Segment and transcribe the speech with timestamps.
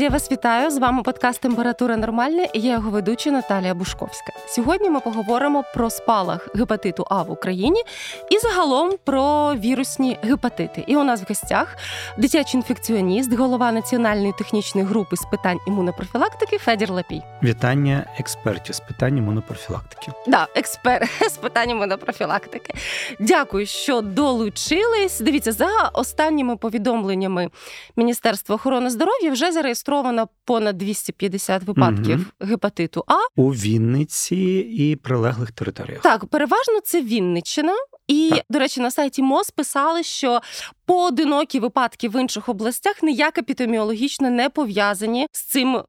[0.00, 0.70] Друзі, я вас вітаю.
[0.70, 4.32] З вами подкаст Температура нормальна і я його ведуча Наталія Бушковська.
[4.48, 7.82] Сьогодні ми поговоримо про спалах гепатиту А в Україні
[8.30, 10.84] і загалом про вірусні гепатити.
[10.86, 11.76] І у нас в гостях
[12.18, 17.22] дитячий інфекціоніст, голова національної технічної групи з питань імунопрофілактики Федір Лапій.
[17.42, 20.12] Вітання експертів з питань імунопрофілактики.
[20.26, 22.74] Да, експерт з питань імунопрофілактики.
[23.18, 25.20] Дякую, що долучились.
[25.20, 27.50] Дивіться, за останніми повідомленнями
[27.96, 29.52] Міністерства охорони здоров'я вже
[29.90, 32.50] зареєстровано понад 250 випадків угу.
[32.50, 34.36] гепатиту А у Вінниці
[34.78, 36.02] і прилеглих територіях.
[36.02, 37.74] Так, переважно це Вінниччина.
[38.08, 38.42] І, так.
[38.50, 40.40] до речі, на сайті МОЗ писали, що
[40.86, 45.82] поодинокі випадки в інших областях ніяк епідеміологічно не пов'язані з цим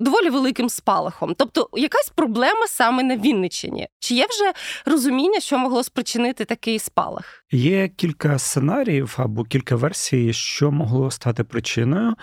[0.00, 1.34] доволі великим спалахом.
[1.38, 3.88] Тобто, якась проблема саме на Вінниччині.
[3.98, 4.52] Чи є вже
[4.86, 7.43] розуміння, що могло спричинити такий спалах?
[7.52, 12.14] Є кілька сценаріїв або кілька версій, що могло стати причиною,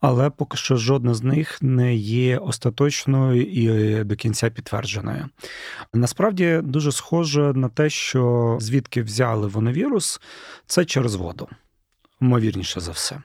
[0.00, 5.28] але поки що жодна з них не є остаточною і до кінця підтвердженою.
[5.94, 10.20] Насправді дуже схоже на те, що звідки взяли вони вірус,
[10.66, 11.48] це через воду,
[12.20, 13.22] ймовірніше за все.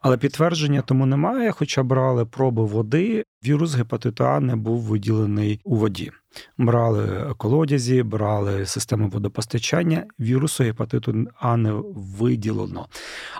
[0.00, 5.76] Але підтвердження тому немає, хоча брали проби води, вірус гепатиту А не був виділений у
[5.76, 6.10] воді.
[6.58, 12.86] Брали колодязі, брали систему водопостачання, вірусу гепатиту А не виділено.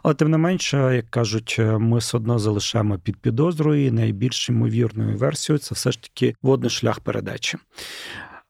[0.02, 5.16] Але тим не менше, як кажуть, ми все одно залишаємо під підозрою і найбільш ймовірною
[5.16, 7.58] версією це все ж таки водний шлях передачі.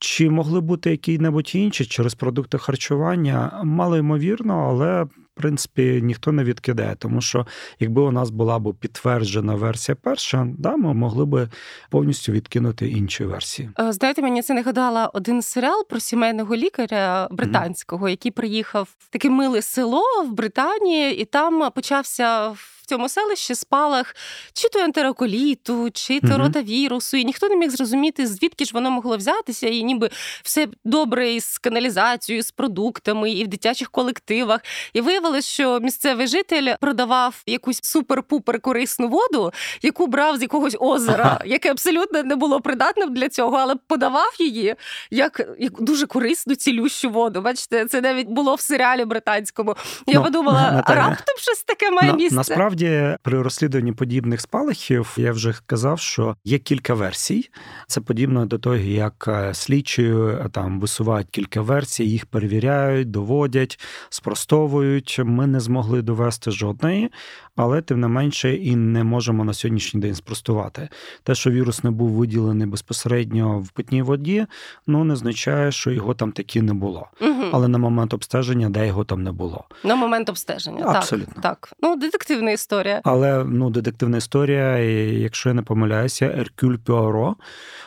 [0.01, 3.61] Чи могли бути які-небудь інші через продукти харчування?
[3.65, 5.07] Мало ймовірно, але
[5.39, 7.47] принципі ніхто не відкидає, тому що
[7.81, 11.49] якби у нас була б підтверджена версія перша, да, ми могли би
[11.91, 13.71] повністю відкинути інші версії.
[13.81, 18.11] Е, знаєте, мені це нагадала один серіал про сімейного лікаря британського, mm-hmm.
[18.11, 22.55] який приїхав в таке миле село в Британії, і там почався
[22.89, 24.17] цьому селищі спалах
[24.53, 29.17] чи то ентероколіту, чи то ротавірусу, і ніхто не міг зрозуміти, звідки ж воно могло
[29.17, 30.11] взятися, і ніби
[30.43, 34.61] все добре із каналізацією, з продуктами, і в дитячих колективах.
[34.93, 41.41] І виявилось, що місцевий житель продавав якусь супер-пупер корисну воду, яку брав з якогось озера,
[41.45, 44.75] яке абсолютно не було придатним для цього, але подавав її
[45.11, 47.41] як як дуже корисну цілющу воду.
[47.41, 49.77] Бачите, це навіть було в серіалі британському.
[50.07, 52.37] Я ну, подумала, Наталя, раптом щось таке має місце.
[52.37, 57.51] Насправді Насправді, при розслідуванні подібних спалахів я вже казав, що є кілька версій.
[57.87, 63.81] Це подібно до того, як е, слідчі е, там висувають кілька версій, їх перевіряють, доводять,
[64.09, 65.21] спростовують.
[65.25, 67.11] Ми не змогли довести жодної,
[67.59, 70.89] але тим не менше і не можемо на сьогоднішній день спростувати.
[71.23, 74.47] Те, що вірус не був виділений безпосередньо в питній воді,
[74.87, 77.07] ну не означає, що його там таки не було.
[77.21, 77.45] Угу.
[77.53, 79.65] Але на момент обстеження, де його там не було.
[79.85, 81.35] На момент обстеження, Абсолютно.
[81.35, 81.43] так.
[81.43, 81.73] так.
[81.83, 83.01] Ну, детективна історія.
[83.05, 87.37] Але ну, детективна історія, якщо я не помиляюся, Еркюль Пюаро,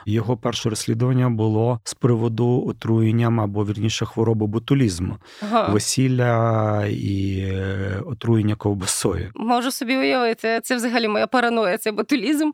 [0.05, 5.67] його перше розслідування було з приводу отруєнням або вірніше хвороби ботулізму, ага.
[5.67, 9.31] весілля і е, отруєння ковбасою
[9.61, 10.59] можу собі уявити.
[10.63, 12.51] Це взагалі моя параноя, це ботулізм.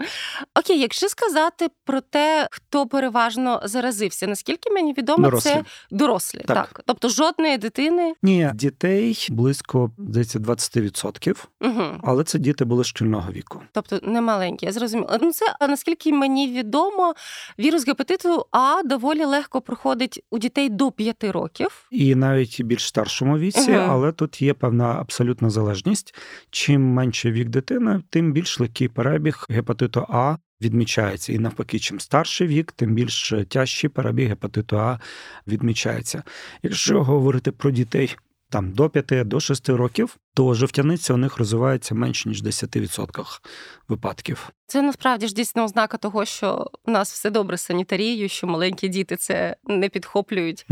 [0.59, 5.49] Окей, якщо сказати про те, хто переважно заразився, наскільки мені відомо, дорослі.
[5.49, 6.39] це дорослі.
[6.47, 6.67] Так.
[6.67, 6.81] так.
[6.85, 8.13] Тобто жодної дитини.
[8.23, 11.83] Ні, дітей близько здається 20%, угу.
[12.03, 13.61] але це діти були шкільного віку.
[13.71, 15.19] Тобто не маленькі, я зрозуміла.
[15.21, 17.13] Ну це наскільки мені відомо,
[17.59, 21.87] вірус гепатиту А доволі легко проходить у дітей до 5 років.
[21.91, 23.85] І навіть більш старшому віці, угу.
[23.89, 26.15] але тут є певна абсолютна залежність.
[26.51, 31.33] Чим менший вік дитини, тим більш легкий перебіг гепатиту А відмічається.
[31.33, 34.99] І навпаки, чим старший вік, тим більш тяжчий перебіг гепатиту А
[35.47, 36.23] відмічається.
[36.63, 38.17] Якщо говорити про дітей.
[38.49, 43.39] Там до 5 до 6 років, то жовтяниця у них розвивається менше ніж 10%
[43.87, 44.49] випадків.
[44.67, 48.87] Це насправді ж дійсно ознака того, що у нас все добре з санітарією, що маленькі
[48.87, 50.65] діти це не підхоплюють.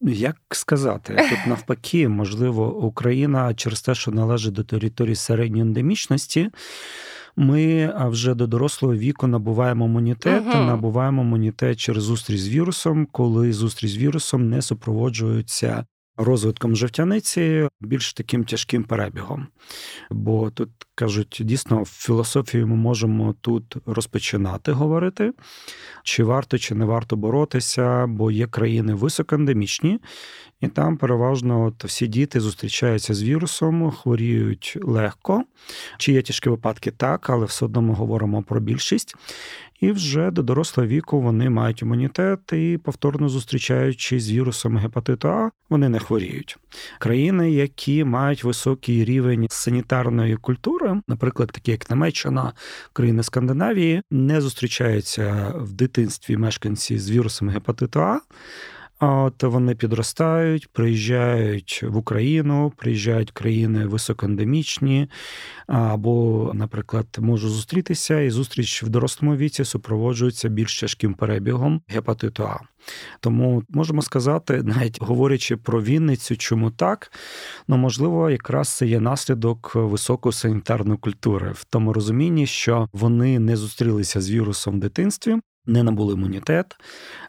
[0.00, 6.50] Як сказати, тут навпаки, можливо, Україна через те, що належить до території середньої ендемічності.
[7.36, 10.64] Ми вже до дорослого віку набуваємо імунітет, угу.
[10.64, 15.84] набуваємо імунітет через зустріч з вірусом, коли зустріч з вірусом не супроводжується
[16.16, 19.46] розвитком жовтяниці більш таким тяжким перебігом.
[20.10, 25.32] Бо тут кажуть, дійсно, в філософії ми можемо тут розпочинати говорити,
[26.02, 30.00] чи варто, чи не варто боротися, бо є країни високоендемічні,
[30.60, 35.44] І там переважно от всі діти зустрічаються з вірусом, хворіють легко.
[35.98, 36.90] Чи є тяжкі випадки?
[36.90, 39.14] Так, але все одно ми говоримо про більшість.
[39.80, 45.50] І вже до дорослого віку вони мають імунітет і повторно зустрічаючись з вірусом гепатиту А,
[45.70, 46.58] вони не хворіють.
[46.98, 52.52] Країни, які мають високий рівень санітарної культури, наприклад, такі як Німеччина,
[52.92, 58.20] країни Скандинавії, не зустрічаються в дитинстві мешканці з вірусом гепатиту А.
[59.00, 65.10] От вони підростають, приїжджають в Україну, приїжджають країни високоендемічні,
[65.66, 72.58] або, наприклад, можуть зустрітися, і зустріч в дорослому віці супроводжується більш тяжким перебігом гепатиту А.
[73.20, 77.12] Тому можемо сказати, навіть говорячи про Вінницю, чому так,
[77.68, 83.56] ну можливо, якраз це є наслідок високої санітарної культури в тому розумінні, що вони не
[83.56, 86.76] зустрілися з вірусом в дитинстві, не набули імунітет,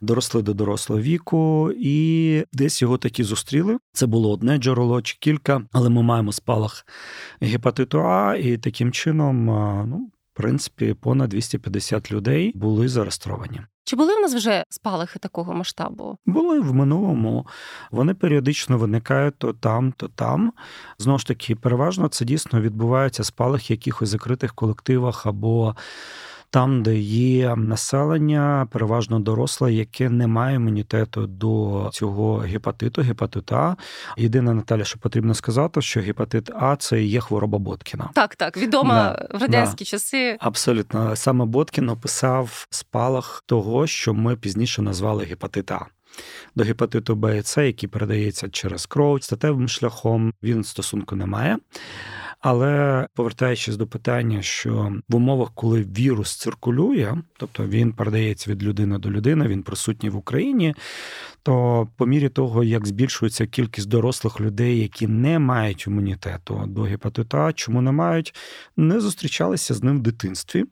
[0.01, 3.77] доросли до дорослого віку, і десь його таки зустріли.
[3.93, 6.85] Це було одне джерело чи кілька, але ми маємо спалах
[7.41, 9.45] гепатиту А, і таким чином,
[9.89, 13.61] ну, в принципі, понад 250 людей були зареєстровані.
[13.87, 16.17] Чи були в нас вже спалахи такого масштабу?
[16.25, 17.47] Були в минулому.
[17.91, 20.53] Вони періодично виникають то там, то там.
[20.97, 25.75] Знову ж таки, переважно це дійсно відбувається спалах в якихось закритих колективах або
[26.49, 33.75] там, де є населення, переважно доросле, яке не має імунітету до цього гепатиту, гепатиту А.
[34.17, 38.09] Єдине Наталя, що потрібно сказати, що гепатит А це є хвороба Боткіна.
[38.13, 38.94] Так, так, відома
[39.31, 39.89] да, в радянські да.
[39.89, 40.38] часи.
[40.39, 45.85] Абсолютно саме Боткін описав спалах того, що ми пізніше назвали гепатит А.
[46.55, 51.57] До гепатиту Б і С, який передається через кров статевим шляхом, він стосунку не має.
[52.39, 58.97] Але повертаючись до питання, що в умовах, коли вірус циркулює, тобто він передається від людини
[58.97, 60.75] до людини, він присутній в Україні,
[61.43, 67.37] то по мірі того, як збільшується кількість дорослих людей, які не мають імунітету до гепатиту
[67.37, 68.35] А, чому не мають,
[68.77, 70.65] не зустрічалися з ним в дитинстві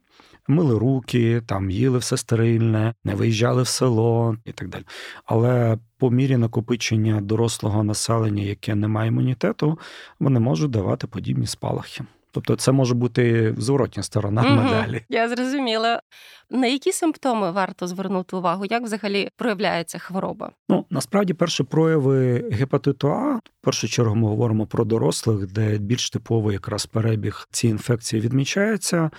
[0.48, 4.84] мили руки, там їли все стерильне, не виїжджали в село і так далі.
[5.26, 9.80] Але по мірі накопичення дорослого населення, яке не має імунітету,
[10.20, 12.04] вони можуть давати подібні спалахи.
[12.32, 15.06] Тобто це може бути зворотня сторона угу, медалі.
[15.10, 16.02] Я зрозуміла.
[16.50, 18.66] На які симптоми варто звернути увагу?
[18.66, 20.52] Як взагалі проявляється хвороба?
[20.70, 26.10] Ну насправді перші прояви гепатиту А в першу чергу ми говоримо про дорослих, де більш
[26.10, 29.12] типовий якраз перебіг цієї інфекції відмічається.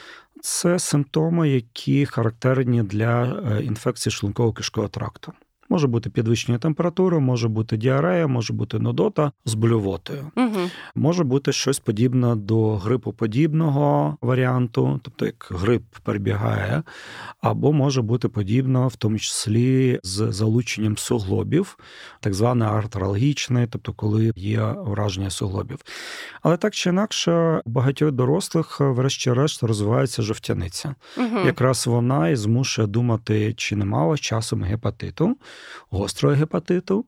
[0.42, 5.32] Це симптоми, які характерні для е, інфекції шлунково кишкового тракту.
[5.68, 10.30] Може бути підвищення температури, може бути діарея, може бути нудота з блювотою.
[10.36, 10.70] Угу.
[10.94, 16.82] Може бути щось подібне до грипоподібного варіанту, тобто як грип перебігає,
[17.40, 21.78] або може бути подібно, в тому числі з залученням суглобів,
[22.20, 25.78] так зване артралгічне, тобто коли є ураження суглобів.
[26.42, 30.94] Але так чи інакше, у багатьох дорослих, врешті-решт, розвивається жовтяниця.
[31.16, 31.38] Угу.
[31.46, 35.36] Якраз вона і змушує думати, чи немає часом гепатиту
[35.90, 37.04] гострого гепатиту.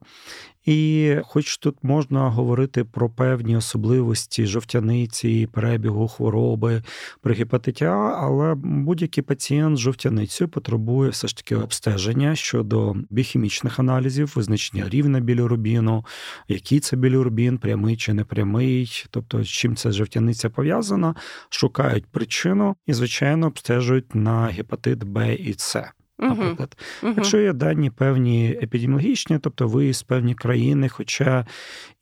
[0.65, 6.83] І хоч тут можна говорити про певні особливості жовтяниці, перебігу хвороби
[7.21, 13.79] при гепатиті А, але будь-який пацієнт з жовтяницею потребує все ж таки обстеження щодо біохімічних
[13.79, 16.05] аналізів, визначення рівня білірубіну,
[16.47, 21.15] який це білірубін, прямий чи непрямий, тобто з чим ця жовтяниця пов'язана,
[21.49, 26.77] шукають причину і, звичайно, обстежують на гепатит Б і С наприклад.
[27.03, 27.13] Uh-huh.
[27.15, 31.45] Якщо є дані певні епідеміологічні, тобто ви з певні країни, хоча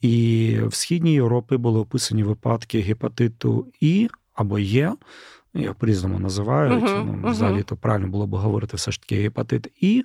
[0.01, 4.93] і в Східній Європі були описані випадки гепатиту І або Є,
[5.63, 6.83] його по-різному називають.
[6.83, 10.03] Uh-huh, ну, Взагалі то правильно було б говорити все ж таки гепатит І,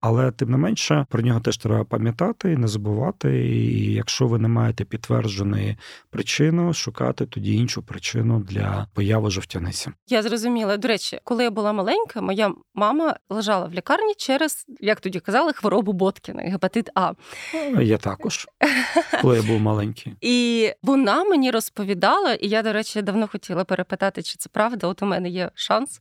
[0.00, 3.48] але тим не менше про нього теж треба пам'ятати і не забувати.
[3.48, 5.76] І якщо ви не маєте підтвердженої
[6.10, 9.90] причини, шукати тоді іншу причину для появи жовтяниці.
[10.08, 10.76] Я зрозуміла.
[10.76, 15.52] До речі, коли я була маленька, моя мама лежала в лікарні через, як тоді казали,
[15.52, 17.12] хворобу Боткіна, гепатит А.
[17.80, 18.46] Я також,
[19.22, 20.16] коли я був маленький.
[20.20, 24.77] І вона мені розповідала, і я, до речі, давно хотіла перепитати, чи це правда.
[24.86, 26.00] От у мене є шанс,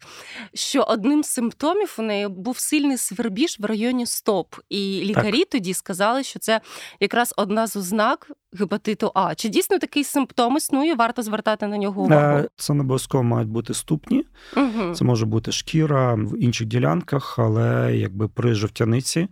[0.53, 4.55] що одним з симптомів у неї був сильний свербіж в районі стоп.
[4.69, 5.49] І лікарі так.
[5.49, 6.61] тоді сказали, що це
[6.99, 9.35] якраз одна з ознак гепатиту А.
[9.35, 10.95] Чи дійсно такий симптом існує?
[10.95, 12.37] Варто звертати на нього увагу?
[12.37, 14.25] Е, це не обов'язково мають бути ступні,
[14.57, 14.93] угу.
[14.93, 19.27] це може бути шкіра в інших ділянках, але якби при жовтяниці,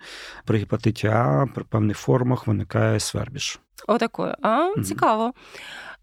[0.45, 3.59] при гепатиті А, при певних формах виникає свербіж.
[3.87, 4.33] Отакою.
[4.41, 4.83] А, mm-hmm.
[4.83, 5.33] цікаво.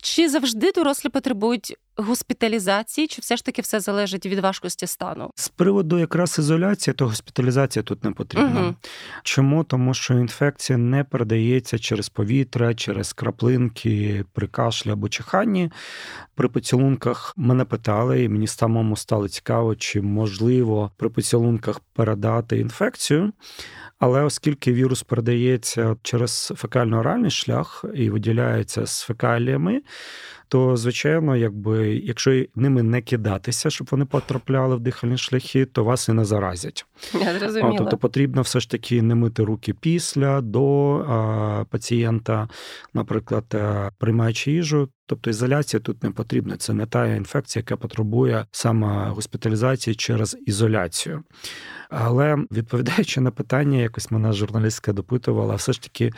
[0.02, 5.30] Чи завжди дорослі потребують госпіталізації, чи все ж таки все залежить від важкості стану?
[5.34, 8.60] З приводу якраз ізоляції, то госпіталізація тут не потрібна.
[8.60, 8.74] Угу.
[9.22, 9.64] Чому?
[9.64, 15.70] Тому що інфекція не передається через повітря, через краплинки, при кашлі або чиханні.
[16.34, 23.32] При поцілунках мене питали, і мені самому стало цікаво, чи можливо при поцілунках передати інфекцію.
[23.98, 29.82] Але оскільки вірус передається через фекально-оральний шлях і виділяються з фекаліями,
[30.48, 36.08] то звичайно, якби якщо ними не кидатися, щоб вони потрапляли в дихальні шляхи, то вас
[36.08, 36.86] і не заразять.
[37.20, 37.74] Я зрозуміла.
[37.78, 42.48] Тобто потрібно все ж таки не мити руки після до а, пацієнта,
[42.94, 44.88] наприклад, е, приймаючи їжу.
[45.12, 46.56] Тобто ізоляція тут не потрібна.
[46.56, 51.22] Це не та інфекція, яка потребує саме госпіталізації через ізоляцію.
[51.90, 56.10] Але відповідаючи на питання, якось мене журналістка допитувала, все ж таки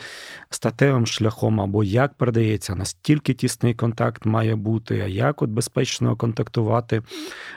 [0.49, 7.01] статевим шляхом або як передається, настільки тісний контакт має бути, а як от безпечно контактувати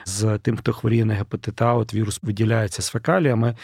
[0.05, 3.55] з тим, хто хворіє на гепатит от вірус виділяється з фекаліями.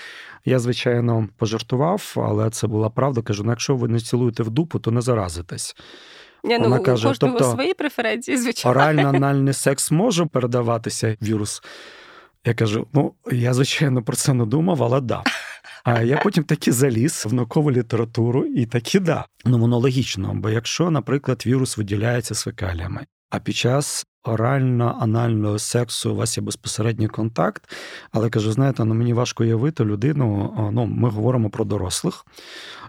[0.45, 3.21] Я, звичайно, пожартував, але це була правда.
[3.21, 5.75] Кажу: ну, якщо ви не цілуєте в дупу, то не заразитесь.
[6.49, 8.79] Я, ну, Вона каже, тобто, свої преференції, звичайно.
[8.79, 11.61] Орально-анальний секс може передаватися вірус.
[12.45, 15.23] Я кажу: ну, я, звичайно, про це не думав, але да.
[15.83, 19.25] А я потім таки заліз в наукову літературу і таки да.
[19.45, 26.11] Ну, воно логічно, бо якщо, наприклад, вірус виділяється з фекаліями, а під час орально-анального сексу
[26.11, 27.69] у вас є безпосередній контакт,
[28.11, 30.53] але кажу, знаєте, ну мені важко уявити людину.
[30.73, 32.25] Ну, ми говоримо про дорослих,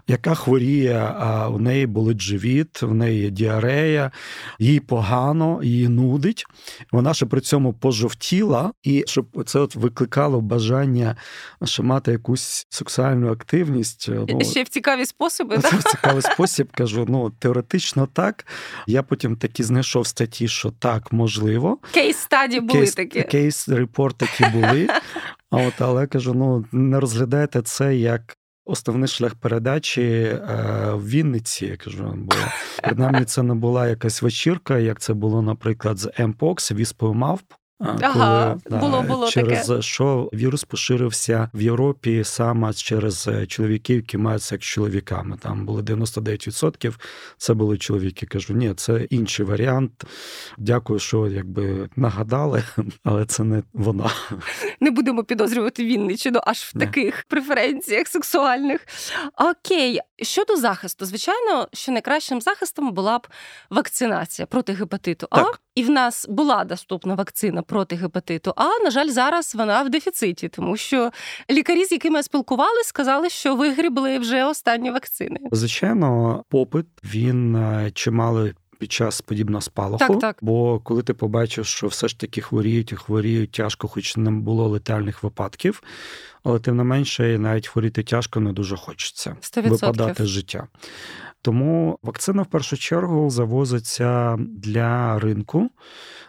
[0.07, 4.11] яка хворіє, а у неї болить живіт, в неї є діарея,
[4.59, 6.45] їй погано, її нудить.
[6.91, 11.15] Вона ще при цьому пожовтіла, і щоб це от викликало бажання
[11.63, 14.09] ще мати якусь сексуальну активність.
[14.09, 15.57] Ну, Ще в цікаві способи.
[15.61, 17.05] Це в цікавий спосіб кажу.
[17.09, 18.45] Ну теоретично так.
[18.87, 21.77] Я потім таки знайшов статті, що так можливо.
[21.91, 23.23] Case study були кейс, такі.
[23.23, 24.87] Case report такі були.
[25.49, 28.36] А от але кажу: ну не розглядайте це як
[28.67, 30.39] основний шлях передачі е,
[30.93, 31.65] в Вінниці.
[31.65, 32.53] Я кажу, була.
[32.83, 37.53] принаймні це не була якась вечірка, як це було, наприклад, з Mpox, віспою мавп.
[37.79, 39.81] Ага, коли, було, було через таке.
[39.81, 45.37] що вірус поширився в Європі саме через е, чоловіків, які мають секс з чоловіками.
[45.37, 46.93] Там було 99%,
[47.37, 48.25] Це були чоловіки.
[48.25, 50.03] Кажу, ні, це інший варіант.
[50.57, 52.63] Дякую, що якби нагадали,
[53.03, 54.09] але це не вона.
[54.79, 56.85] Не будемо підозрювати Вінничину аж в не.
[56.85, 58.87] таких преференціях сексуальних.
[59.37, 63.27] Окей, щодо захисту, звичайно, що найкращим захистом була б
[63.69, 65.27] вакцинація проти гепатиту.
[65.29, 65.61] А так.
[65.77, 68.53] І в нас була доступна вакцина проти гепатиту.
[68.55, 71.11] А на жаль, зараз вона в дефіциті, тому що
[71.51, 75.39] лікарі, з якими я спілкувалися, сказали, що вигрібли вже останні вакцини.
[75.51, 78.53] Звичайно, попит він е, чималий.
[78.79, 80.37] Під час подібного спалаху, так, так.
[80.41, 84.67] бо коли ти побачив, що все ж таки хворіють і хворіють тяжко, хоч не було
[84.67, 85.83] летальних випадків,
[86.43, 89.69] але тим не менше, навіть хворіти тяжко не дуже хочеться 100%.
[89.69, 90.67] випадати з життя.
[91.41, 95.69] Тому вакцина в першу чергу завозиться для ринку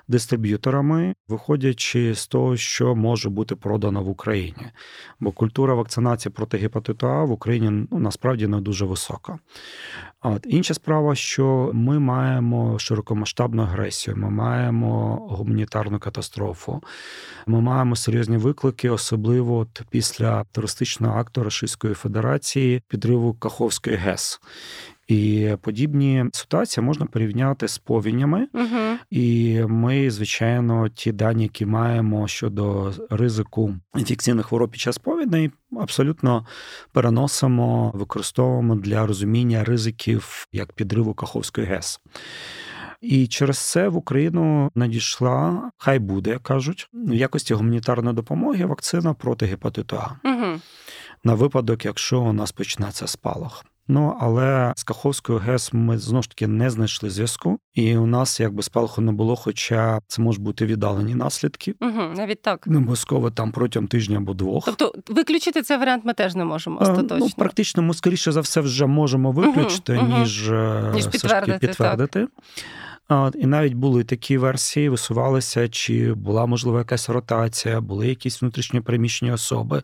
[0.08, 4.66] дистриб'юторами, виходячи з того, що може бути продано в Україні.
[5.20, 9.38] Бо культура вакцинації проти гепатиту А в Україні ну, насправді не дуже висока.
[10.22, 16.82] От інша справа, що ми маємо широкомасштабну агресію, ми маємо гуманітарну катастрофу,
[17.46, 24.40] ми маємо серйозні виклики, особливо от після терористичного акту Російської Федерації підриву Каховської ГЕС.
[25.08, 28.96] І подібні ситуації можна порівняти з повінями, угу.
[29.10, 35.50] і ми, звичайно, ті дані, які маємо щодо ризику інфекційних хвороб під час повідей,
[35.80, 36.46] абсолютно
[36.92, 42.00] переносимо, використовуємо для розуміння ризиків як підриву Каховської ГЕС.
[43.00, 49.14] І через це в Україну надійшла, хай буде, як кажуть, в якості гуманітарної допомоги вакцина
[49.14, 50.60] проти гепатиту А угу.
[51.24, 53.64] на випадок, якщо у нас почнеться спалах.
[53.88, 58.40] Ну але з Каховською ГЕС ми знову ж таки не знайшли зв'язку, і у нас
[58.40, 61.74] якби спалаху не було, хоча це можуть бути віддалені наслідки.
[61.80, 64.64] Угу, Навіть так не обов'язково там протягом тижня або двох.
[64.64, 67.18] Тобто виключити цей варіант ми теж не можемо остаточно?
[67.18, 70.90] Ну, практично ми скоріше за все вже можемо виключити, угу, ніж, угу.
[70.94, 71.66] ніж підтвердити.
[71.66, 72.20] підтвердити.
[72.20, 72.64] Так.
[73.38, 79.32] І навіть були такі версії, висувалися, чи була можлива якась ротація, були якісь внутрішньо переміщені
[79.32, 79.82] особи.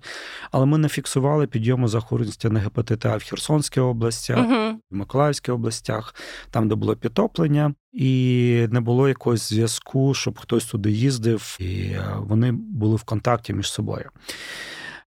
[0.50, 4.81] Але ми не фіксували підйому захворюваності на гепатит А в Херсонській області, угу.
[4.90, 6.14] в Миколаївській областях,
[6.50, 12.04] там, де було підтоплення, і не було якогось зв'язку, щоб хтось туди їздив, і е,
[12.19, 14.11] вони були в контакті між собою.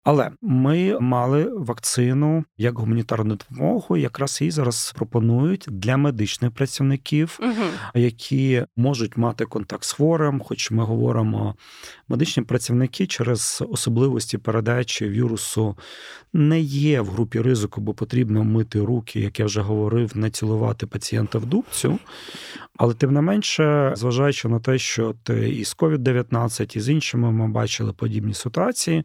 [0.03, 3.97] Але ми мали вакцину як гуманітарну допомогу.
[3.97, 7.63] Якраз її зараз пропонують для медичних працівників, угу.
[7.95, 10.39] які можуть мати контакт з хворим.
[10.39, 11.55] Хоч ми говоримо,
[12.07, 15.77] медичні працівники через особливості передачі вірусу
[16.33, 20.87] не є в групі ризику, бо потрібно мити руки, як я вже говорив, не цілувати
[20.87, 21.99] пацієнта в дубцю.
[22.77, 27.47] Але тим не менше, зважаючи на те, що і з COVID-19, і з іншими ми
[27.47, 29.03] бачили подібні ситуації.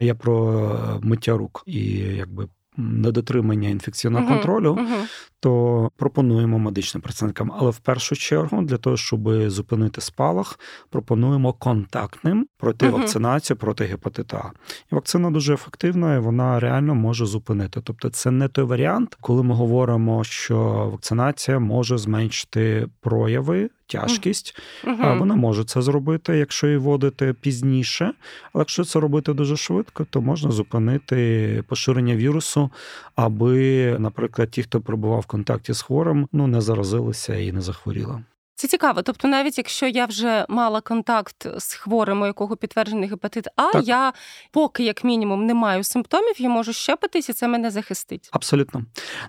[0.00, 5.04] Я про е, миття рук і якби недотримання інфекційного uh-huh, контролю, uh-huh.
[5.40, 7.52] то пропонуємо медичним працівникам.
[7.58, 10.60] Але в першу чергу, для того, щоб зупинити спалах,
[10.90, 12.90] пропонуємо контактним пройти uh-huh.
[12.90, 14.36] вакцинацію проти гепатита.
[14.36, 14.50] А.
[14.92, 17.80] І вакцина дуже ефективна, і вона реально може зупинити.
[17.84, 20.56] Тобто, це не той варіант, коли ми говоримо, що
[20.92, 24.60] вакцинація може зменшити прояви тяжкість.
[24.84, 25.18] Uh-huh.
[25.18, 28.12] Вона може це зробити, якщо її вводити пізніше.
[28.52, 32.70] Але якщо це робити дуже швидко, то можна зупинити поширення вірусу,
[33.14, 38.22] аби, наприклад, ті, хто перебував в контакті з хворим, ну не заразилися і не захворіли.
[38.58, 39.02] Це цікаво.
[39.02, 43.88] Тобто, навіть якщо я вже мала контакт з хворим, у якого підтверджений гепатит, а так.
[43.88, 44.12] я
[44.50, 48.28] поки як мінімум не маю симптомів, я можу щепитись, і це мене захистить.
[48.32, 48.84] Абсолютно.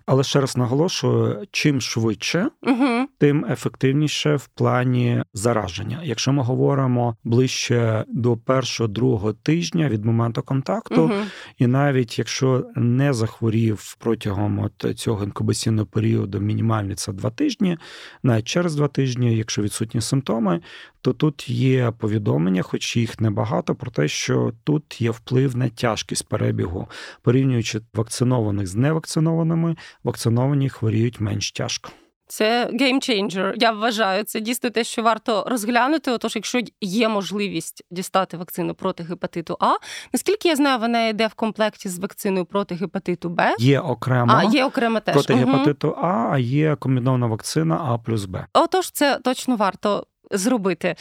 [0.05, 3.07] Але ще раз наголошую: чим швидше, угу.
[3.17, 5.99] тим ефективніше в плані зараження.
[6.03, 11.13] Якщо ми говоримо ближче до першого другого тижня від моменту контакту, угу.
[11.57, 17.77] і навіть якщо не захворів протягом от цього інкубаційного періоду, мінімальний це два тижні,
[18.23, 20.61] навіть через два тижні тижні, якщо відсутні симптоми,
[21.01, 26.27] то тут є повідомлення, хоч їх небагато, про те, що тут є вплив на тяжкість
[26.29, 26.87] перебігу,
[27.21, 31.89] порівнюючи вакцинованих з невакцинованими, вакциновані хворіють менш тяжко.
[32.27, 33.53] Це геймчейнджер.
[33.57, 36.11] Я вважаю, це дійсно те, що варто розглянути.
[36.11, 39.73] Отож, якщо є можливість дістати вакцину проти гепатиту, а
[40.13, 43.55] наскільки я знаю, вона йде в комплекті з вакциною проти гепатиту Б.
[43.59, 45.13] Є окремо а, є окремо теж.
[45.13, 45.51] проти угу.
[45.51, 48.45] гепатиту А, а є комбінована вакцина А плюс Б.
[48.53, 50.95] Отож, це точно варто зробити.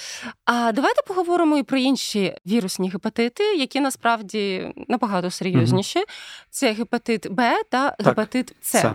[0.45, 5.99] А давайте поговоримо і про інші вірусні гепатити, які насправді набагато серйозніші.
[5.99, 6.09] Угу.
[6.51, 8.95] Це гепатит Б та так, гепатит С.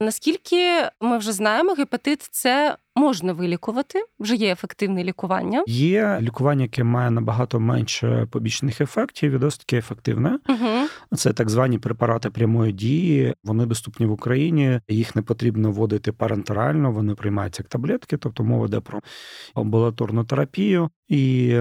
[0.00, 5.64] Наскільки ми вже знаємо, гепатит С можна вилікувати, вже є ефективне лікування.
[5.66, 10.38] Є лікування, яке має набагато менше побічних ефектів, і досить ефективне.
[10.48, 10.88] Угу.
[11.16, 13.34] Це так звані препарати прямої дії.
[13.44, 14.80] Вони доступні в Україні.
[14.88, 19.00] Їх не потрібно вводити парентерально, вони приймаються як таблетки, тобто мова йде про
[19.54, 20.90] амбулаторну терапію.
[21.08, 21.60] І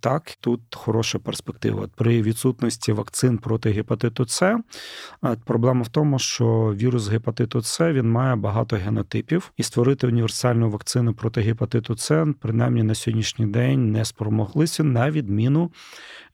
[0.00, 1.88] так, тут хороша перспектива.
[1.96, 4.58] При відсутності вакцин проти гепатиту С
[5.44, 11.14] проблема в тому, що вірус гепатиту С він має багато генотипів, і створити універсальну вакцину
[11.14, 15.70] проти гепатиту С, принаймні на сьогоднішній день не спромоглися на відміну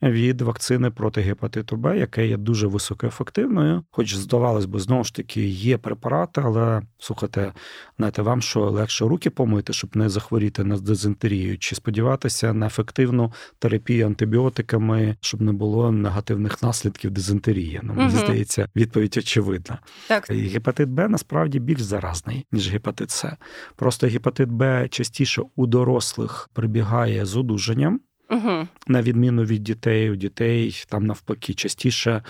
[0.03, 3.85] від вакцини проти гепатиту Б, яка є дуже високоефективною.
[3.91, 7.53] Хоч здавалось би, знову ж таки є препарати, але слухайте,
[7.97, 13.33] знаєте, вам що легше руки помити, щоб не захворіти на дизентерію, чи сподіватися на ефективну
[13.59, 17.81] терапію антибіотиками, щоб не було негативних наслідків дизентерії.
[17.83, 18.25] Ну мені угу.
[18.25, 19.79] здається, відповідь очевидна.
[20.09, 23.37] Так і гепатит Б насправді більш заразний ніж гепатит С.
[23.77, 28.01] Просто гепатит Б частіше у дорослих прибігає з одужанням.
[28.31, 28.69] Угу.
[28.87, 32.23] На відміну від дітей, у дітей там навпаки частіше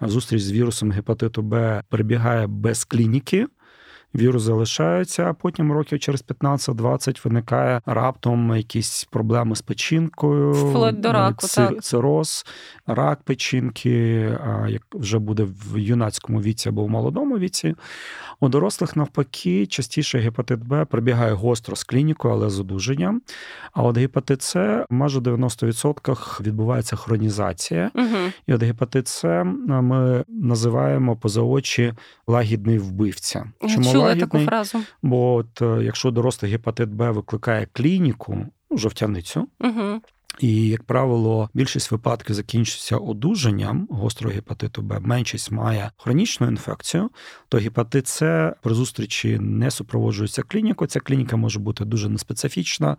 [0.00, 3.46] зустріч з вірусом гепатиту Б перебігає без клініки
[4.14, 11.12] вірус залишається, а потім років через 15-20 виникає раптом якісь проблеми з печінкою, Вплоть до
[11.12, 11.82] раку, так.
[11.82, 12.46] цироз,
[12.86, 13.90] рак печінки,
[14.68, 17.74] як вже буде в юнацькому віці або в молодому віці.
[18.40, 23.22] У дорослих, навпаки, частіше гепатит Б прибігає гостро з клінікою, але з одужанням.
[23.72, 27.90] А от гепатит С майже 90% відбувається хронізація.
[27.94, 28.32] Угу.
[28.46, 31.92] І от гепатит С ми називаємо поза очі
[32.26, 33.44] лагідний вбивця.
[33.60, 34.78] Чому чула таку фразу.
[35.02, 39.48] Бо от е, якщо дорослий гепатит Б викликає клініку, ну, жовтяницю.
[39.60, 40.00] Угу.
[40.38, 45.00] І, як правило, більшість випадків закінчується одужанням гострого гепатиту Б.
[45.00, 47.10] Меншість має хронічну інфекцію,
[47.48, 50.88] то гепатит С при зустрічі не супроводжується клінікою.
[50.88, 52.96] Ця клініка може бути дуже неспецифічна,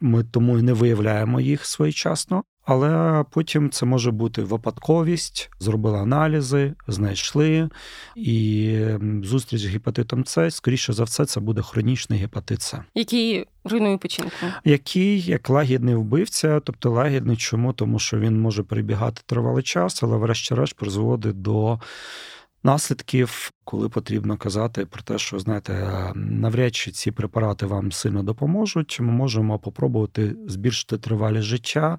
[0.00, 2.44] ми тому і не виявляємо їх своєчасно.
[2.64, 7.68] Але потім це може бути випадковість, зробили аналізи, знайшли,
[8.16, 8.78] і
[9.22, 12.78] зустріч з гепатитом С, скоріше за все, це буде хронічний гепатит С.
[12.94, 14.46] Який руйнує печінку?
[14.64, 17.72] Який як лагідний вбивця, тобто лагідний чому?
[17.72, 21.80] Тому що він може перебігати тривалий час, але врешті-решт призводить до
[22.62, 25.72] наслідків, коли потрібно казати про те, що знаєте,
[26.14, 29.00] навряд чи ці препарати вам сильно допоможуть.
[29.00, 31.98] Ми можемо попробувати збільшити тривалість життя,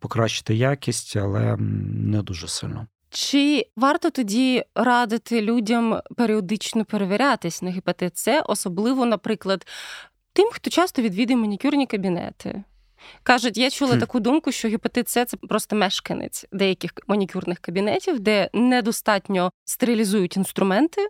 [0.00, 2.86] покращити якість, але не дуже сильно.
[3.10, 9.66] Чи варто тоді радити людям періодично перевірятись на гепатит С, особливо, наприклад,
[10.32, 12.64] тим, хто часто відвідує манікюрні кабінети?
[13.22, 14.00] Кажуть, я чула хм.
[14.00, 21.08] таку думку, що гепатит С– це просто мешканець деяких манікюрних кабінетів, де недостатньо стерилізують інструменти.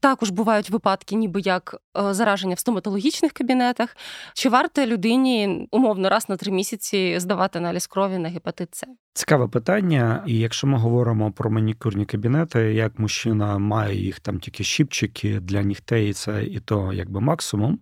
[0.00, 3.96] Також бувають випадки, ніби як е, зараження в стоматологічних кабінетах.
[4.34, 8.86] Чи варто людині умовно раз на три місяці здавати аналіз крові на гепатит С?
[9.14, 14.64] Цікаве питання, і якщо ми говоримо про манікюрні кабінети, як мужчина має їх там тільки
[14.64, 17.78] щіпчики для нігтей, це і то якби максимум.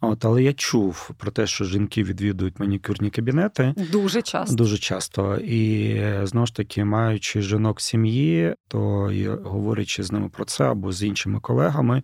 [0.00, 4.56] От, Але я чув про те, що жінки відвідують манікюрні кабінети дуже часто.
[4.56, 5.36] Дуже часто.
[5.36, 10.64] І знову ж таки, маючи жінок в сім'ї, то і говорячи з ними про це
[10.64, 12.02] або з іншими колегами,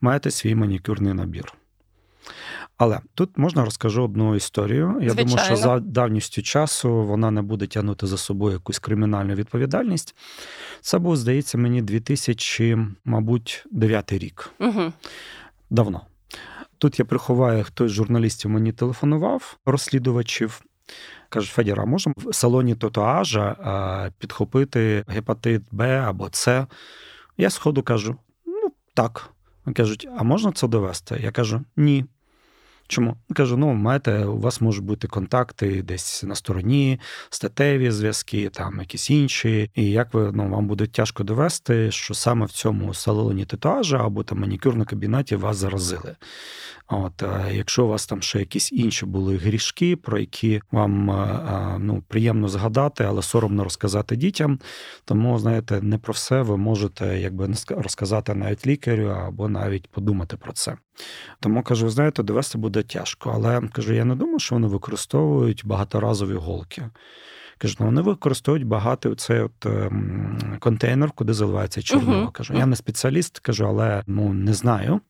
[0.00, 1.54] маєте свій манікюрний набір.
[2.76, 4.86] Але тут можна розкажу одну історію.
[5.00, 5.30] Я Звичайно.
[5.30, 10.14] думаю, що за давністю часу вона не буде тягнути за собою якусь кримінальну відповідальність.
[10.80, 14.50] Це був, здається, мені 2000, мабуть, 9 рік.
[14.60, 14.92] Угу.
[15.70, 16.00] Давно.
[16.78, 20.62] Тут я приховаю, хтось з журналістів мені телефонував, розслідувачів.
[21.28, 26.66] Каже, Федір, а можемо в салоні татуажа підхопити гепатит Б або С?
[27.36, 28.16] Я сходу кажу:
[28.94, 29.30] так.
[29.76, 31.20] Кажуть, а можна це довести?
[31.22, 32.04] Я кажу, ні.
[32.88, 33.16] Чому?
[33.36, 37.00] Кажу, ну, маєте, у вас можуть бути контакти десь на стороні,
[37.30, 39.70] статеві зв'язки, там якісь інші.
[39.74, 44.22] І як ви ну, вам буде тяжко довести, що саме в цьому салоні татуажа або
[44.22, 46.16] там манікюрному кабінеті вас заразили.
[46.92, 51.06] От, Якщо у вас там ще якісь інші були грішки, про які вам
[51.80, 54.58] ну, приємно згадати, але соромно розказати дітям,
[55.04, 60.52] тому, знаєте, не про все ви можете якби розказати навіть лікарю або навіть подумати про
[60.52, 60.76] це.
[61.40, 63.32] Тому кажу, знаєте, довести буде тяжко.
[63.34, 66.82] Але кажу, я не думаю, що вони використовують багаторазові голки.
[67.62, 72.24] Кажу, ну вони використовують багато цей от ем, контейнер, куди заливається чорнило.
[72.24, 72.32] Uh-huh.
[72.32, 75.00] Кажу, я не спеціаліст, кажу, але ну не знаю.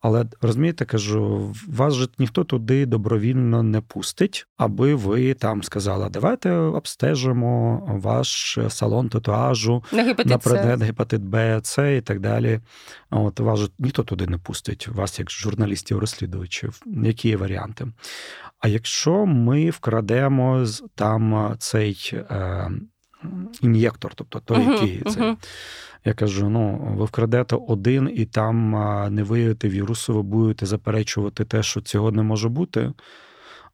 [0.00, 6.50] Але розумієте, кажу, вас же ніхто туди добровільно не пустить, аби ви там сказали, давайте
[6.52, 12.60] обстежимо ваш салон татуажу на гепатит, на предмет гепатит Б, С і так далі.
[13.10, 16.82] От вас же ніхто туди не пустить, вас як журналістів-розслідувачів.
[16.86, 17.86] Які є варіанти?
[18.58, 22.70] А якщо ми вкрадемо там цей е,
[23.62, 25.36] ін'єктор, тобто той, uh-huh, який uh-huh.
[26.04, 28.70] Я кажу: ну, ви вкрадете один і там
[29.14, 32.92] не виявите вірусу, ви будете заперечувати те, що цього не може бути.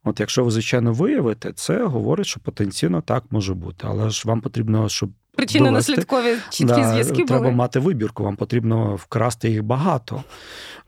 [0.05, 3.87] От якщо ви, звичайно, виявите, це говорить, що потенційно так може бути.
[3.91, 5.11] Але ж вам потрібно, щоб.
[5.37, 7.25] Причинно-наслідкові чіткі да, зв'язки.
[7.25, 7.55] Треба були.
[7.55, 10.25] мати вибірку, вам потрібно вкрасти їх багато.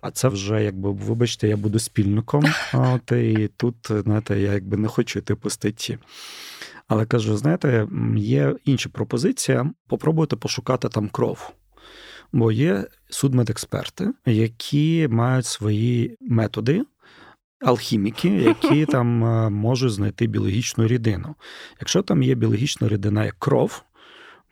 [0.00, 2.44] А це вже, якби, вибачте, я буду спільником.
[2.72, 5.98] От, І тут, знаєте, я якби не хочу йти по статті.
[6.90, 9.70] Але кажу: знаєте, є інша пропозиція.
[9.88, 11.50] Попробуйте пошукати там кров.
[12.32, 16.82] Бо є судмедексперти, які мають свої методи.
[17.60, 21.34] Алхіміки, які там е, можуть знайти біологічну рідину.
[21.80, 23.82] Якщо там є біологічна рідина як кров,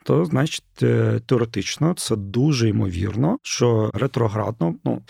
[0.08, 5.02] то значить е, теоретично це дуже ймовірно, що ретроградно, ну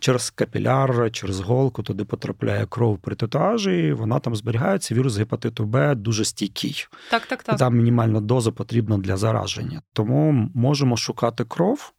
[0.00, 4.94] через капіляр, через голку туди потрапляє кров при татуажі, вона там зберігається.
[4.94, 6.86] Вірус гепатиту Б дуже стійкий.
[7.10, 7.56] Так, так, так.
[7.56, 9.82] Там мінімальна доза потрібна для зараження.
[9.92, 11.92] Тому можемо шукати кров.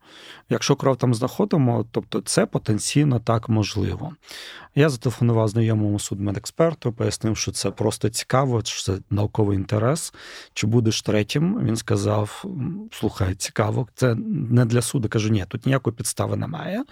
[0.50, 4.14] Якщо кров там знаходимо, тобто це потенційно так можливо.
[4.76, 10.14] Я зателефонував знайомому судмедексперту, пояснив, що це просто цікаво, що це науковий інтерес.
[10.54, 11.60] Чи будеш третім?
[11.66, 12.46] Він сказав:
[12.92, 14.16] слухай, цікаво, це
[14.50, 15.10] не для суду.
[15.10, 16.84] Кажу, ні, тут ніякої підстави немає.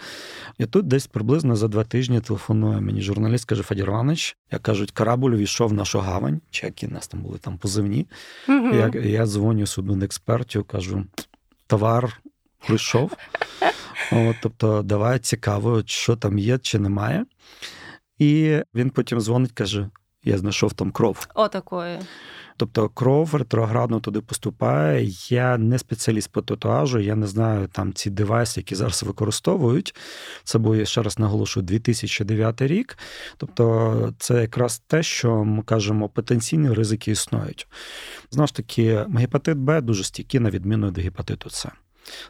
[0.58, 4.92] І тут десь приблизно за два тижні телефонує мені журналіст, каже Федір Іванович, як кажуть,
[4.92, 8.08] корабль війшов в нашу гавань, чи які нас там були там позивні.
[8.50, 8.76] Угу.
[8.76, 11.04] Я я дзвоню судмедексперту, кажу,
[11.68, 12.22] товар
[12.68, 13.12] прийшов.
[14.12, 17.26] От, Тобто, давай цікаво, що там є, чи немає.
[18.20, 19.90] І він потім дзвонить, каже:
[20.24, 21.28] я знайшов там кров.
[21.36, 22.00] Отакої.
[22.58, 25.08] Тобто кров ретроградно туди поступає.
[25.30, 29.96] Я не спеціаліст по татуажу, я не знаю там ці девайси, які зараз використовують.
[30.44, 32.98] Це був, я ще раз наголошую, 2009 рік.
[33.38, 37.68] Тобто, це якраз те, що ми кажемо, потенційні ризики існують.
[38.32, 41.70] Знову ж таки, гепатит Б дуже стійкий, на відміну від гепатиту С.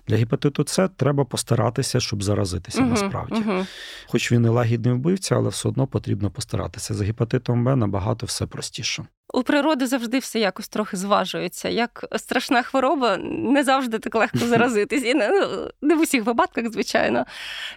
[0.07, 3.36] Для гепатиту С треба постаратися, щоб заразитися uh-huh, насправді.
[3.36, 3.65] Uh-huh.
[4.07, 6.93] Хоч він і лагідний вбивця, але все одно потрібно постаратися.
[6.93, 9.05] За гепатитом Б набагато все простіше.
[9.33, 11.69] У природи завжди все якось трохи зважується.
[11.69, 15.03] Як страшна хвороба, не завжди так легко заразитись.
[15.03, 17.25] І не, ну, не в усіх випадках, звичайно.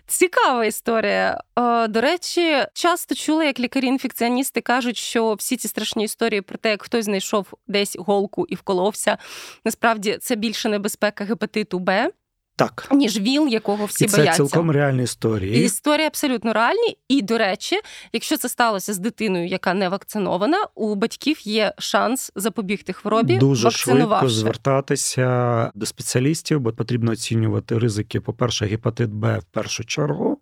[0.06, 1.40] Цікава історія.
[1.88, 6.82] До речі, часто чула, як лікарі-інфекціоністи кажуть, що всі ці страшні історії про те, як
[6.82, 9.18] хтось знайшов десь голку і вколовся,
[9.64, 12.10] насправді це більше небезпека гепатиту Б.
[12.56, 12.88] Так.
[12.92, 14.36] Ніж ВІЛ, якого всі і це бояться.
[14.36, 15.64] цілком реальні історії.
[15.64, 16.98] Історії абсолютно реальні.
[17.08, 17.80] І, до речі,
[18.12, 23.36] якщо це сталося з дитиною, яка не вакцинована, у батьків є шанс запобігти хворобі.
[23.36, 30.38] Дуже швидко звертатися до спеціалістів, бо потрібно оцінювати ризики, по-перше, гепатит Б в першу чергу.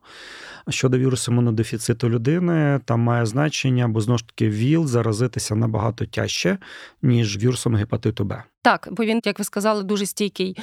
[0.69, 6.59] Щодо вірусу імунодефіциту людини, там має значення, бо знову ж таки ВІЛ заразитися набагато тяжче,
[7.03, 8.43] ніж вірусом гепатиту Б.
[8.63, 10.57] Так, бо він, як ви сказали, дуже стійкий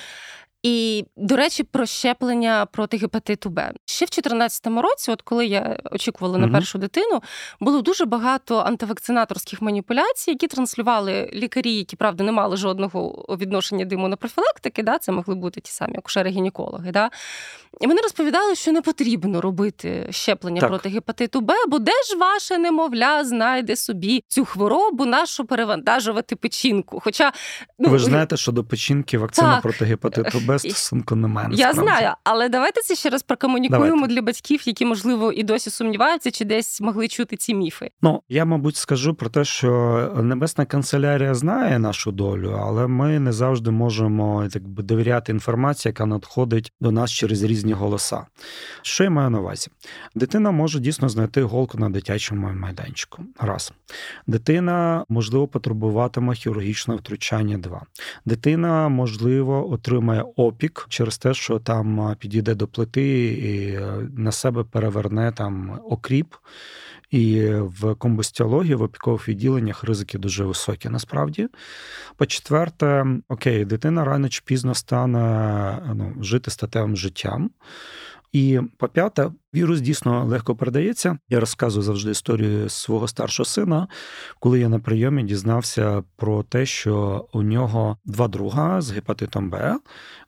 [0.64, 3.72] і, до речі, про щеплення проти гепатиту Б.
[3.86, 7.22] Ще в 2014 році, от коли я очікувала на першу дитину,
[7.60, 13.96] було дуже багато антивакцинаторських маніпуляцій, які транслювали лікарі, які правда не мали жодного відношення до
[13.96, 16.92] імунопрофілактики, да, це могли бути ті самі акушери-гінекологи.
[16.92, 17.10] Да.
[17.82, 20.70] І вони розповідали, що не потрібно робити щеплення так.
[20.70, 27.00] проти гепатиту Б, бо де ж ваше немовля знайде собі цю хворобу, нашу перевантажувати печінку.
[27.00, 27.32] Хоча
[27.80, 29.62] ну ви ж знаєте, що до печінки вакцина так.
[29.62, 31.50] проти гепатиту Б без стосунку немає.
[31.52, 34.14] Я знаю, але давайте це ще раз прокомунікуємо давайте.
[34.14, 37.92] для батьків, які можливо і досі сумніваються, чи десь могли чути ці міфи.
[38.02, 39.70] Ну я, мабуть, скажу про те, що
[40.24, 46.06] небесна канцелярія знає нашу долю, але ми не завжди можемо так би довіряти інформації, яка
[46.06, 48.26] надходить до нас через різні голоса.
[48.82, 49.68] Що я маю на увазі?
[50.16, 53.24] Дитина може дійсно знайти голку на дитячому майданчику.
[53.40, 53.74] Раз
[54.28, 57.58] дитина можливо потребуватиме хірургічного втручання.
[57.58, 57.82] Два
[58.26, 64.64] дитина можливо отримає опік через те, що там підійде до плити і е, на себе
[64.64, 66.34] переверне там окріп.
[67.12, 70.90] І в комбустіології, в опікових відділеннях ризики дуже високі.
[70.90, 71.48] Насправді,
[72.16, 77.50] по-четверте, окей, дитина рано чи пізно стане ну, жити статевим життям.
[78.32, 81.18] І по п'яте, вірус дійсно легко передається.
[81.30, 83.88] Я розказую завжди історію свого старшого сина,
[84.40, 89.80] коли я на прийомі дізнався про те, що у нього два друга з гепатитом Б.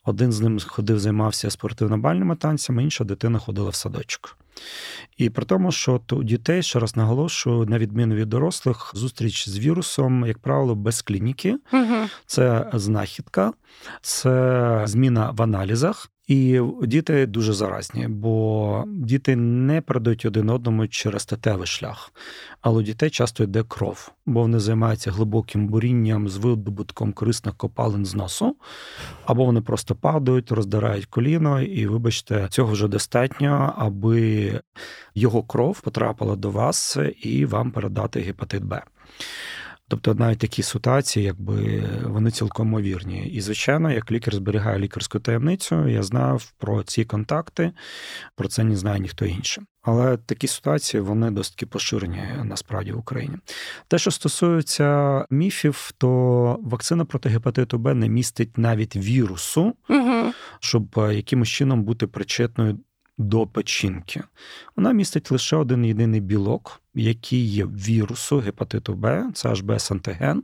[0.03, 4.37] Один з ним ходив, займався спортивно-бальними танцями, інша дитина ходила в садочок.
[5.17, 9.59] І при тому, що у дітей, ще раз наголошую, на відміну від дорослих, зустріч з
[9.59, 11.57] вірусом, як правило, без клініки.
[11.73, 11.95] Угу.
[12.25, 13.53] Це знахідка,
[14.01, 16.11] це зміна в аналізах.
[16.31, 22.13] І діти дуже заразні, бо діти не передають один одному через статевий шлях.
[22.61, 28.05] Але у дітей часто йде кров, бо вони займаються глибоким бурінням з видобутком корисних копалин
[28.05, 28.55] з носу,
[29.25, 34.59] або вони просто падають, роздирають коліно, і, вибачте, цього вже достатньо, аби
[35.15, 38.81] його кров потрапила до вас і вам передати гепатит Б.
[39.91, 43.27] Тобто навіть такі ситуації, якби вони цілком ймовірні.
[43.27, 47.71] І, звичайно, як лікар зберігає лікарську таємницю, я знав про ці контакти,
[48.35, 49.63] про це не знає ніхто інший.
[49.81, 53.35] Але такі ситуації вони досить поширені насправді в Україні.
[53.87, 60.33] Те, що стосується міфів, то вакцина проти гепатиту Б не містить навіть вірусу, угу.
[60.59, 62.79] щоб якимось чином бути причетною
[63.17, 64.23] до печінки.
[64.75, 70.41] Вона містить лише один єдиний білок, який є вірусу гепатиту Б, це HBS-антиген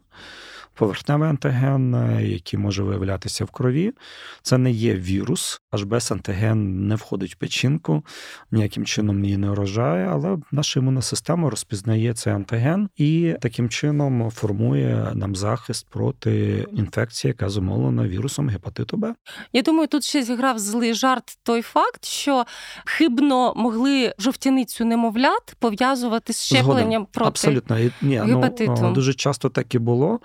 [0.78, 3.94] поверхневий антиген, е, який може виявлятися в крові.
[4.42, 8.04] Це не є вірус, HBS антиген не входить в печінку,
[8.52, 14.32] ніяким чином її не вражає, але наша імунна система розпізнає цей антиген і таким чином
[14.32, 19.16] формує нам захист проти інфекції, яка зумовлена вірусом гепатиту Б.
[19.54, 22.46] Я думаю, тут ще зіграв злий жарт той факт, що
[22.86, 27.08] хибно могли жовтяницю немовлят пов'язувати з щепленням Згодом.
[27.12, 27.78] проти Абсолютно.
[27.80, 28.76] Ні, ну, гепатиту.
[28.82, 30.20] Ну, дуже часто так і було.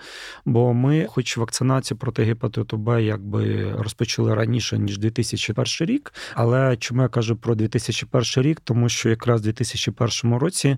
[0.44, 6.12] Бо ми, хоч вакцинацію проти гепатиту Б, якби розпочали раніше ніж 2001 рік.
[6.34, 8.60] Але чому я кажу про 2001 рік?
[8.64, 10.76] Тому що якраз у 2001 році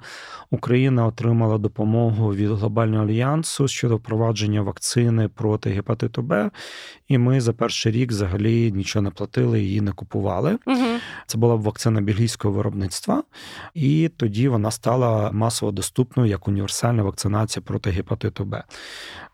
[0.50, 6.50] Україна отримала допомогу від глобального альянсу щодо впровадження вакцини проти гепатиту Б,
[7.08, 10.58] і ми за перший рік взагалі нічого не платили, її не купували.
[10.66, 10.86] Угу.
[11.26, 13.22] Це була вакцина бельгійського виробництва,
[13.74, 18.62] і тоді вона стала масово доступною як універсальна вакцинація проти гепатиту Б.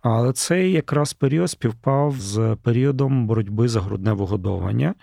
[0.03, 4.95] Але цей якраз період співпав з періодом боротьби за грудне вигодовування.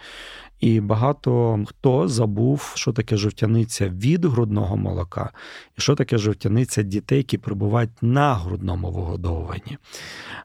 [0.60, 5.32] І багато хто забув, що таке жовтяниця від грудного молока,
[5.78, 9.78] і що таке жовтяниця дітей, які перебувають на грудному вигодовуванні.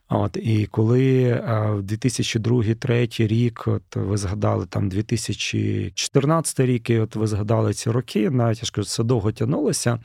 [0.09, 1.33] От і коли
[1.71, 8.31] в 2002-2003 рік, от ви згадали там 2014 рік, і от ви згадали ці роки,
[8.31, 9.99] навіть я ж кажу, це довго тягнулося.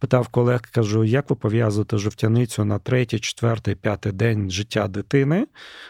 [0.00, 5.46] Питав колег, кажу, як ви пов'язуєте жовтяницю на третій, четвертий, п'ятий день життя дитини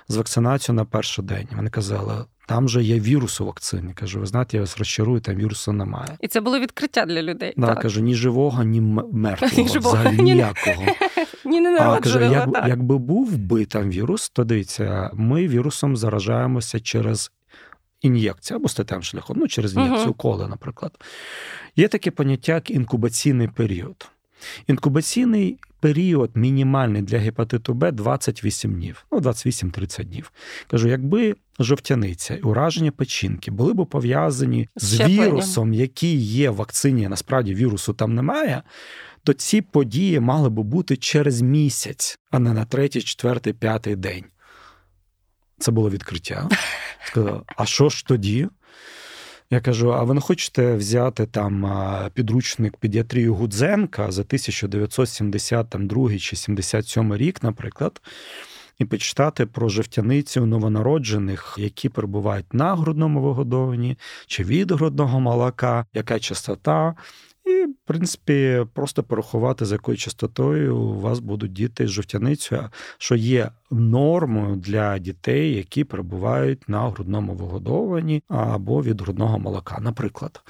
[0.08, 1.48] з вакцинацією на перший день?
[1.56, 2.24] Вони казали.
[2.50, 3.92] Там же є вірус у вакцині.
[3.94, 6.16] Кажу, ви знаєте, я вас розчарую, там вірусу немає.
[6.20, 7.54] І це було відкриття для людей.
[7.56, 7.82] Да, так.
[7.82, 8.80] Кажу, ні живого, ні
[9.12, 10.84] мертвого, взагалі ніякого.
[11.44, 16.80] Ні, не а кажу, як, якби був би там вірус, то дивіться, ми вірусом заражаємося
[16.80, 17.32] через
[18.02, 20.92] ін'єкцію або статевим шляхом, ну через ін'єкцію uh коли, наприклад.
[21.76, 24.08] Є таке поняття, як інкубаційний період.
[24.66, 30.32] Інкубаційний період мінімальний для гепатиту Б 28 днів, ну 28-30 днів.
[30.70, 37.08] Кажу, якби жовтяниця і ураження печінки були б пов'язані з вірусом, який є в вакцині,
[37.08, 38.62] насправді вірусу там немає.
[39.24, 44.24] То ці події мали би бути через місяць, а не на третій, четвертий, п'ятий день.
[45.58, 46.48] Це було відкриття.
[47.04, 48.48] Сказав, а що ж тоді?
[49.52, 51.66] Я кажу: а ви не хочете взяти там
[52.14, 58.00] підручник педіатрію Гудзенка за 1972 чи 77 рік, наприклад,
[58.78, 66.18] і почитати про жовтяницю новонароджених, які перебувають на грудному вигодованні чи від грудного молока, яка
[66.18, 66.94] частота.
[67.44, 73.14] І, в принципі, просто порахувати, з якою частотою у вас будуть діти з жовтяницею, що
[73.14, 80.40] є нормою для дітей, які перебувають на грудному вигодованні або від грудного молока, наприклад.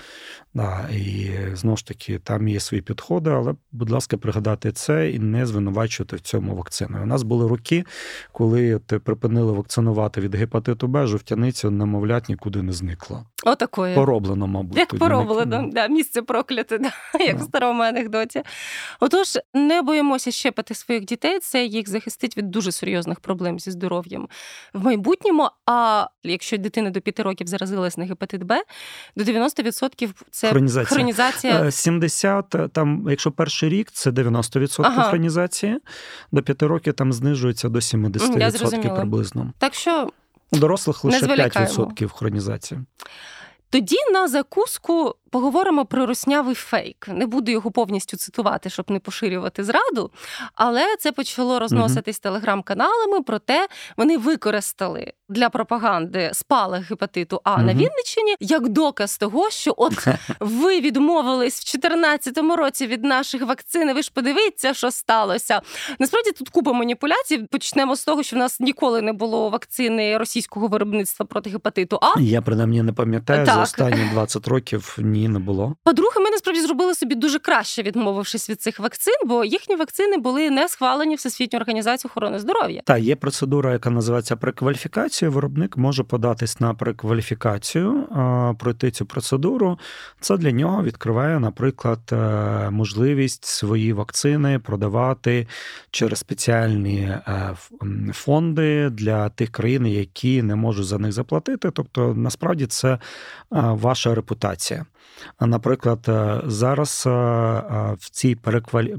[0.55, 5.19] Да, І знову ж таки, там є свої підходи, але, будь ласка, пригадати це і
[5.19, 7.03] не звинувачувати в цьому вакцину.
[7.03, 7.85] У нас були роки,
[8.33, 13.25] коли ти припинили вакцинувати від гепатиту Б, жовтяниця, немовлять, нікуди не зникла.
[13.45, 13.95] Отакої.
[13.95, 14.79] Пороблено, мабуть.
[14.79, 16.93] Як пороблено, да, місце прокляте, да,
[17.25, 17.43] як да.
[17.43, 18.43] в старому анекдоті.
[19.01, 24.29] Отож, не боїмося щепити своїх дітей, це їх захистить від дуже серйозних проблем зі здоров'ям
[24.75, 25.51] в майбутньому.
[25.66, 28.62] А якщо дитина до 5 років заразилась на гепатит Б,
[29.16, 30.96] до 90% це хронізація.
[30.96, 31.70] хронізація.
[31.70, 35.09] 70, е, там, якщо перший рік, це 90% ага.
[35.11, 35.79] хронізації,
[36.33, 39.53] до 5 років там знижується до 70% приблизно.
[39.59, 40.11] Так що.
[40.53, 42.81] У дорослих лише 5% хронізації.
[43.71, 47.09] Тоді на закуску поговоримо про руснявий фейк.
[47.09, 50.11] Не буду його повністю цитувати, щоб не поширювати зраду.
[50.55, 52.23] Але це почало розноситись угу.
[52.23, 53.23] телеграм-каналами.
[53.23, 57.63] Проте вони використали для пропаганди спалах гепатиту А угу.
[57.63, 60.07] на Вінниччині як доказ того, що от
[60.41, 63.95] ви відмовились в 2014 році від наших вакцин.
[63.95, 65.61] Ви ж подивіться, що сталося.
[65.99, 67.39] Насправді тут купа маніпуляцій.
[67.39, 71.99] Почнемо з того, що в нас ніколи не було вакцини російського виробництва проти гепатиту.
[72.03, 73.60] А я принаймні не пам'ятаю так.
[73.61, 74.96] За останні 20 років.
[74.99, 75.77] Ні, не було.
[75.85, 80.51] По-друге, ми насправді зробили собі дуже краще, відмовившись від цих вакцин, бо їхні вакцини були
[80.51, 82.83] не схвалені Всесвітньою організацією охорони здоров'я.
[82.85, 85.31] Та є процедура, яка називається прекваліфікація.
[85.31, 88.07] Виробник може податись на прекваліфікацію,
[88.59, 89.79] пройти цю процедуру.
[90.20, 92.16] Це для нього відкриває, наприклад, е,
[92.70, 95.46] можливість свої вакцини продавати
[95.90, 97.57] через спеціальні е,
[98.12, 101.70] фонди для тих країн, які не можуть за них заплатити.
[101.70, 102.99] Тобто, насправді, це
[103.51, 104.87] ваша репутація.
[105.41, 108.35] Наприклад, е, зараз е, е, в цій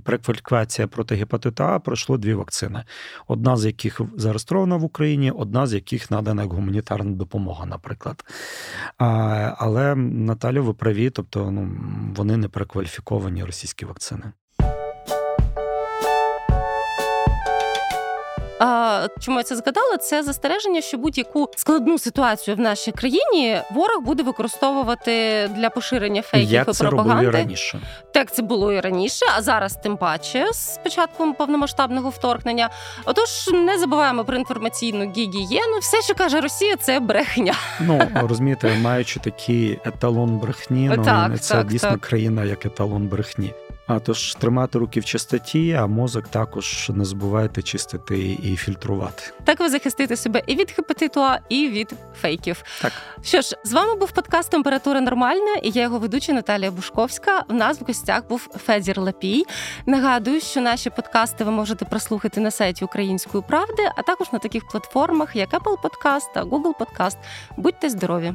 [0.04, 2.84] перекваліфікації проти гепатита А пройшло дві вакцини:
[3.28, 8.26] одна з яких зареєстрована в Україні, одна з яких надана як гуманітарна допомога, наприклад.
[9.58, 11.72] Але Наталю, ви праві, тобто ну,
[12.16, 14.32] вони не перекваліфіковані російські вакцини.
[19.20, 19.98] Чому я це згадала?
[19.98, 26.52] Це застереження, що будь-яку складну ситуацію в нашій країні ворог буде використовувати для поширення фейків
[26.54, 27.26] Як і це пропаганди.
[27.26, 27.80] Робили раніше.
[28.14, 32.70] Так це було і раніше, а зараз тим паче з початком повномасштабного вторгнення.
[33.06, 35.80] Отож, не забуваємо про інформаційну гігієну.
[35.82, 37.54] Все, що каже Росія, це брехня.
[37.80, 42.02] Ну розумієте, маючи такий еталон брехні, ну так, це так, дійсно так.
[42.02, 43.54] країна як еталон брехні.
[43.88, 49.24] А тож тримати руки в чистоті, а мозок також не забувайте чистити і фільтрувати.
[49.44, 52.64] Так ви захистите себе і від гепатиту А, і від фейків.
[52.82, 52.92] Так
[53.24, 57.44] що ж, з вами був подкаст Температура нормальна і я його ведуча Наталія Бушковська.
[57.50, 59.46] У нас в гостях був Федір Лапій.
[59.86, 64.68] Нагадую, що наші подкасти ви можете прослухати на сайті Української правди, а також на таких
[64.68, 67.18] платформах, як Apple Podcast та Google Podcast.
[67.58, 68.34] Будьте здорові!